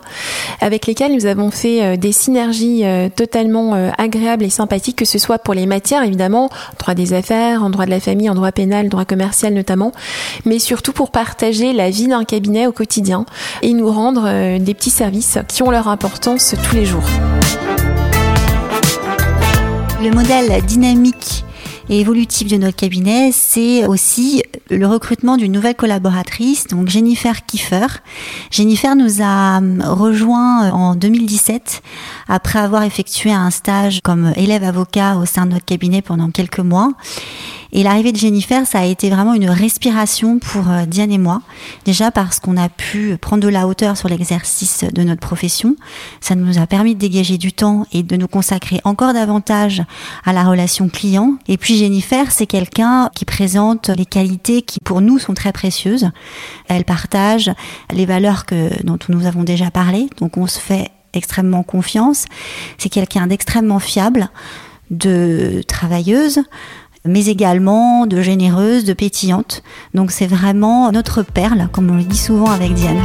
avec 0.61 0.87
lesquels 0.87 1.15
nous 1.15 1.27
avons 1.27 1.51
fait 1.51 1.83
euh, 1.83 1.97
des 1.97 2.13
synergies 2.13 2.85
euh, 2.85 3.09
totalement 3.15 3.75
agréables 3.99 4.45
et 4.45 4.51
sympathiques, 4.51 4.97
que 4.97 5.05
ce 5.05 5.19
soit 5.19 5.39
pour 5.39 5.53
les 5.53 5.67
matières 5.67 6.03
évidemment, 6.03 6.49
droit 6.79 6.95
des 6.95 7.13
affaires, 7.13 7.63
en 7.63 7.69
droit 7.69 7.85
de 7.85 7.91
la 7.91 8.01
famille, 8.01 8.31
en 8.31 8.35
droit 8.35 8.53
pénal, 8.53 8.89
droit 8.89 9.05
commercial 9.05 9.53
notamment, 9.53 9.93
mais 10.47 10.59
surtout 10.59 10.93
pour 10.93 11.11
partager 11.11 11.75
la 11.75 11.91
vie 11.91 12.07
d'un 12.07 12.25
cabinet 12.25 12.67
au 12.67 12.73
quotidien 12.73 13.27
et 13.61 13.75
nous 13.75 13.91
rendre 13.91 14.59
des 14.59 14.75
petits 14.75 14.91
services 14.91 15.39
qui 15.49 15.63
ont 15.63 15.71
leur 15.71 15.89
importance 15.89 16.55
tous 16.63 16.77
les 16.77 16.85
jours. 16.85 17.05
Le 20.03 20.11
modèle 20.11 20.65
dynamique 20.65 21.45
et 21.89 22.01
évolutif 22.01 22.49
de 22.49 22.57
notre 22.57 22.77
cabinet, 22.77 23.31
c'est 23.33 23.87
aussi 23.87 24.43
le 24.71 24.87
recrutement 24.87 25.37
d'une 25.37 25.53
nouvelle 25.53 25.75
collaboratrice, 25.75 26.67
donc 26.67 26.89
Jennifer 26.89 27.45
Kiefer. 27.45 27.87
Jennifer 28.51 28.97
nous 28.97 29.23
a 29.23 29.61
rejoint 29.85 30.71
en 30.71 30.95
2017 30.95 31.83
après 32.29 32.59
avoir 32.59 32.83
effectué 32.83 33.33
un 33.33 33.51
stage 33.51 34.01
comme 34.03 34.33
élève 34.37 34.65
avocat 34.65 35.17
au 35.17 35.27
sein 35.27 35.47
de 35.47 35.53
notre 35.53 35.65
cabinet 35.65 36.03
pendant 36.03 36.31
quelques 36.31 36.61
mois. 36.61 36.91
Et 37.75 37.83
l'arrivée 37.83 38.13
de 38.13 38.19
Jennifer, 38.19 38.67
ça 38.67 38.81
a 38.81 38.85
été 38.85 39.09
vraiment 39.09 39.33
une 39.33 39.49
respiration 39.49 40.39
pour 40.39 40.69
euh, 40.69 40.85
Diane 40.85 41.11
et 41.11 41.17
moi. 41.17 41.41
Déjà 41.87 42.11
parce 42.11 42.39
qu'on 42.39 42.59
a 42.59 42.69
pu 42.69 43.17
prendre 43.19 43.43
de 43.43 43.49
la 43.49 43.67
hauteur 43.67 43.97
sur 43.97 44.11
l'exercice 44.11 44.85
de 44.93 45.03
notre 45.03 45.23
profession. 45.23 45.77
Ça 46.21 46.35
nous 46.35 46.59
a 46.59 46.67
permis 46.67 46.95
de 46.95 47.01
dégager 47.01 47.39
du 47.39 47.53
temps 47.55 47.87
et 47.93 48.03
de 48.03 48.17
nous 48.17 48.29
consacrer 48.29 48.83
encore 48.85 49.15
davantage 49.15 49.83
à 50.25 50.35
la 50.35 50.45
relation 50.45 50.91
client. 50.91 51.37
Et 51.49 51.57
puis 51.57 51.72
Jennifer, 51.77 52.31
c'est 52.31 52.47
quelqu'un 52.47 53.11
qui 53.15 53.25
présente 53.25 53.89
les 53.89 54.07
qualités 54.07 54.63
qui 54.63 54.81
pour 54.81 55.01
nous 55.01 55.19
sont 55.19 55.35
très 55.35 55.53
précieuses. 55.53 56.11
Elle 56.69 56.85
partage 56.85 57.51
les 57.93 58.07
valeurs 58.07 58.47
que, 58.47 58.83
dont 58.85 58.99
nous 59.09 59.27
avons 59.27 59.43
déjà 59.43 59.71
parlé. 59.71 60.09
Donc 60.19 60.37
on 60.37 60.47
se 60.47 60.59
fait 60.59 60.91
extrêmement 61.13 61.63
confiance. 61.63 62.25
C'est 62.79 62.89
quelqu'un 62.89 63.27
d'extrêmement 63.27 63.79
fiable, 63.79 64.31
de 64.91 65.63
travailleuse, 65.67 66.41
mais 67.05 67.27
également 67.27 68.07
de 68.07 68.23
généreuse, 68.23 68.85
de 68.85 68.93
pétillante. 68.93 69.63
Donc 69.95 70.11
c'est 70.11 70.27
vraiment 70.27 70.91
notre 70.93 71.23
perle, 71.23 71.69
comme 71.73 71.91
on 71.91 71.97
le 71.97 72.05
dit 72.05 72.19
souvent 72.19 72.51
avec 72.51 72.75
Diane. 72.75 73.03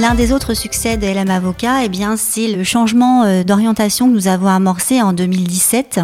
L'un 0.00 0.14
des 0.14 0.32
autres 0.32 0.54
succès 0.54 0.96
de 0.96 1.08
LM 1.08 1.28
Avocat, 1.28 1.82
eh 1.82 1.88
bien, 1.88 2.16
c'est 2.16 2.46
le 2.46 2.62
changement 2.62 3.24
euh, 3.24 3.42
d'orientation 3.42 4.06
que 4.06 4.12
nous 4.12 4.28
avons 4.28 4.46
amorcé 4.46 5.02
en 5.02 5.12
2017. 5.12 5.98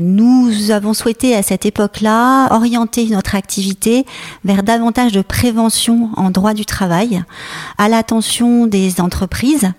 Nous 0.00 0.72
avons 0.72 0.92
souhaité 0.92 1.36
à 1.36 1.42
cette 1.44 1.64
époque-là 1.64 2.52
orienter 2.52 3.06
notre 3.06 3.36
activité 3.36 4.06
vers 4.44 4.64
davantage 4.64 5.12
de 5.12 5.22
prévention 5.22 6.10
en 6.16 6.30
droit 6.30 6.52
du 6.52 6.66
travail, 6.66 7.22
à 7.78 7.88
l'attention 7.88 8.66
des 8.66 9.00
entreprises, 9.00 9.70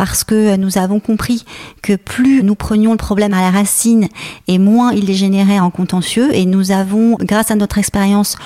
parce 0.00 0.24
que 0.24 0.56
nous 0.56 0.78
avons 0.78 0.98
compris 0.98 1.44
que 1.82 1.94
plus 1.94 2.42
nous 2.42 2.54
prenions 2.54 2.92
le 2.92 2.96
problème 2.96 3.34
à 3.34 3.42
la 3.42 3.50
racine 3.50 4.08
et 4.48 4.58
moins 4.58 4.92
il 4.92 5.04
les 5.04 5.14
générait 5.14 5.58
en 5.58 5.68
contentieux. 5.68 6.34
Et 6.34 6.46
nous 6.46 6.70
avons, 6.72 7.18
grâce 7.20 7.50
à 7.50 7.54
notre 7.54 7.76
expérience, 7.76 8.38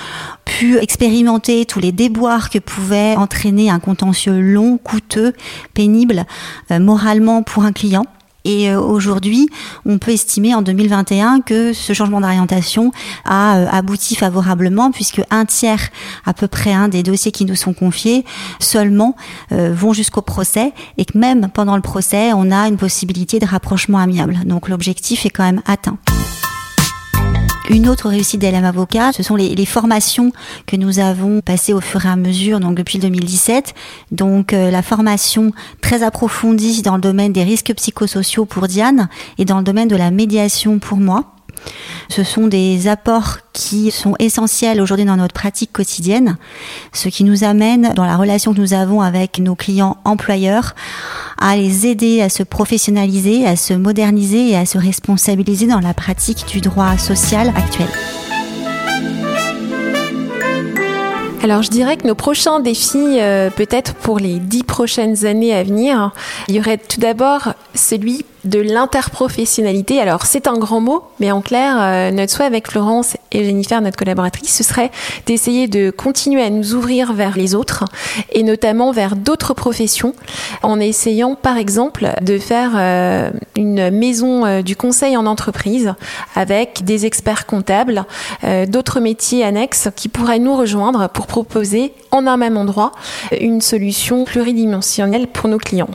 pu 0.43 0.77
expérimenter 0.79 1.65
tous 1.65 1.79
les 1.79 1.93
déboires 1.93 2.49
que 2.49 2.59
pouvait 2.59 3.15
entraîner 3.15 3.69
un 3.69 3.79
contentieux 3.79 4.37
long, 4.37 4.77
coûteux, 4.77 5.31
pénible, 5.73 6.25
euh, 6.71 6.79
moralement 6.81 7.41
pour 7.41 7.63
un 7.63 7.71
client. 7.71 8.05
Et 8.45 8.69
euh, 8.69 8.79
aujourd'hui, 8.79 9.49
on 9.85 9.97
peut 9.97 10.11
estimer 10.11 10.55
en 10.55 10.61
2021 10.61 11.41
que 11.41 11.73
ce 11.73 11.91
changement 11.91 12.21
d'orientation 12.21 12.91
a 13.25 13.57
euh, 13.57 13.67
abouti 13.69 14.15
favorablement 14.15 14.91
puisque 14.91 15.21
un 15.29 15.45
tiers 15.45 15.89
à 16.25 16.33
peu 16.33 16.47
près 16.47 16.71
un 16.71 16.87
des 16.87 17.03
dossiers 17.03 17.31
qui 17.33 17.43
nous 17.43 17.55
sont 17.55 17.73
confiés 17.73 18.23
seulement 18.59 19.15
vont 19.51 19.93
jusqu'au 19.93 20.21
procès 20.21 20.73
et 20.97 21.05
que 21.05 21.17
même 21.17 21.49
pendant 21.53 21.75
le 21.75 21.81
procès, 21.81 22.31
on 22.33 22.51
a 22.51 22.67
une 22.67 22.77
possibilité 22.77 23.39
de 23.39 23.45
rapprochement 23.45 23.97
amiable. 23.97 24.39
Donc 24.45 24.69
l'objectif 24.69 25.25
est 25.25 25.29
quand 25.29 25.43
même 25.43 25.61
atteint. 25.65 25.97
Une 27.69 27.89
autre 27.89 28.09
réussite 28.09 28.39
d'LM 28.39 28.63
Avocat, 28.63 29.11
ce 29.11 29.23
sont 29.23 29.35
les, 29.35 29.65
formations 29.65 30.31
que 30.67 30.75
nous 30.75 30.99
avons 30.99 31.41
passées 31.41 31.73
au 31.73 31.81
fur 31.81 32.05
et 32.05 32.09
à 32.09 32.15
mesure, 32.15 32.59
donc 32.59 32.75
depuis 32.75 32.99
2017. 32.99 33.73
Donc 34.11 34.53
euh, 34.53 34.69
la 34.69 34.83
formation 34.83 35.51
très 35.81 36.03
approfondie 36.03 36.83
dans 36.83 36.95
le 36.95 37.01
domaine 37.01 37.33
des 37.33 37.43
risques 37.43 37.73
psychosociaux 37.73 38.45
pour 38.45 38.67
Diane 38.67 39.09
et 39.39 39.45
dans 39.45 39.57
le 39.57 39.63
domaine 39.63 39.87
de 39.87 39.95
la 39.95 40.11
médiation 40.11 40.77
pour 40.77 40.97
moi. 40.97 41.35
Ce 42.09 42.23
sont 42.23 42.47
des 42.47 42.87
apports 42.87 43.39
qui 43.53 43.91
sont 43.91 44.15
essentiels 44.19 44.79
aujourd'hui 44.81 45.05
dans 45.05 45.17
notre 45.17 45.33
pratique 45.33 45.73
quotidienne, 45.73 46.37
ce 46.93 47.09
qui 47.09 47.23
nous 47.23 47.43
amène 47.43 47.93
dans 47.95 48.05
la 48.05 48.15
relation 48.15 48.53
que 48.53 48.59
nous 48.59 48.73
avons 48.73 49.01
avec 49.01 49.39
nos 49.39 49.55
clients 49.55 49.97
employeurs 50.05 50.75
à 51.39 51.57
les 51.57 51.87
aider 51.87 52.21
à 52.21 52.29
se 52.29 52.43
professionnaliser, 52.43 53.45
à 53.45 53.55
se 53.55 53.73
moderniser 53.73 54.51
et 54.51 54.57
à 54.57 54.65
se 54.65 54.77
responsabiliser 54.77 55.67
dans 55.67 55.79
la 55.79 55.93
pratique 55.93 56.45
du 56.47 56.61
droit 56.61 56.97
social 56.97 57.51
actuel. 57.55 57.87
Alors 61.43 61.61
je 61.61 61.69
dirais 61.69 61.95
que 61.95 62.07
nos 62.07 62.15
prochains 62.15 62.59
défis, 62.59 63.19
euh, 63.19 63.51
peut-être 63.51 63.93
pour 63.93 64.17
les 64.17 64.39
dix 64.39 64.63
prochaines 64.63 65.25
années 65.25 65.53
à 65.53 65.63
venir, 65.63 66.11
il 66.47 66.55
y 66.55 66.59
aurait 66.59 66.79
tout 66.79 66.99
d'abord 66.99 67.53
celui 67.75 68.25
de 68.45 68.59
l'interprofessionnalité. 68.59 69.99
Alors 69.99 70.25
c'est 70.25 70.47
un 70.47 70.57
grand 70.57 70.79
mot, 70.79 71.03
mais 71.19 71.31
en 71.31 71.41
clair, 71.41 71.77
euh, 71.79 72.11
notre 72.11 72.31
souhait 72.31 72.45
avec 72.45 72.69
Florence 72.69 73.17
et 73.31 73.43
Jennifer, 73.43 73.81
notre 73.81 73.97
collaboratrice, 73.97 74.55
ce 74.55 74.63
serait 74.63 74.91
d'essayer 75.25 75.67
de 75.67 75.89
continuer 75.89 76.41
à 76.43 76.49
nous 76.49 76.73
ouvrir 76.73 77.13
vers 77.13 77.37
les 77.37 77.55
autres 77.55 77.85
et 78.31 78.43
notamment 78.43 78.91
vers 78.91 79.15
d'autres 79.15 79.53
professions 79.53 80.13
en 80.63 80.79
essayant 80.79 81.35
par 81.35 81.57
exemple 81.57 82.09
de 82.21 82.37
faire 82.37 82.71
euh, 82.75 83.31
une 83.55 83.89
maison 83.89 84.45
euh, 84.45 84.61
du 84.61 84.75
conseil 84.75 85.17
en 85.17 85.25
entreprise 85.25 85.93
avec 86.35 86.83
des 86.83 87.05
experts 87.05 87.45
comptables, 87.45 88.05
d'autres 88.67 88.99
métiers 88.99 89.43
annexes 89.43 89.89
qui 89.95 90.09
pourraient 90.09 90.39
nous 90.39 90.55
rejoindre 90.55 91.09
pour 91.09 91.27
proposer 91.27 91.93
en 92.11 92.27
un 92.27 92.37
même 92.37 92.57
endroit 92.57 92.91
une 93.39 93.61
solution 93.61 94.25
pluridimensionnelle 94.25 95.27
pour 95.27 95.49
nos 95.49 95.57
clients. 95.57 95.89